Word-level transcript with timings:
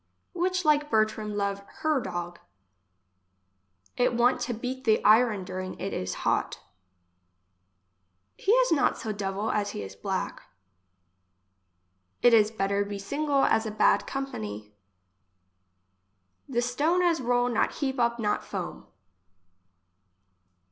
Which 0.33 0.65
like 0.65 0.89
Bertram, 0.89 1.35
love 1.37 1.61
hir 1.83 1.99
dog. 2.01 2.39
It 3.95 4.15
want 4.15 4.41
to 4.41 4.51
beat 4.55 4.83
the 4.83 4.99
iron 5.05 5.43
during 5.43 5.79
it 5.79 5.93
is 5.93 6.15
hot. 6.25 6.59
He 8.35 8.51
is 8.51 8.71
not 8.71 8.97
so 8.97 9.11
devil 9.11 9.51
as 9.51 9.69
he 9.73 9.83
is 9.83 9.95
black. 9.95 10.41
It 12.23 12.33
is 12.33 12.49
better 12.49 12.83
be 12.83 12.97
single 12.97 13.43
as 13.45 13.67
a 13.67 13.69
bad 13.69 14.07
company. 14.07 14.73
The 16.49 16.63
stone 16.63 17.03
as 17.03 17.21
roll 17.21 17.47
not 17.47 17.73
heap 17.73 17.99
up 17.99 18.17
not 18.17 18.43
foam. 18.43 18.87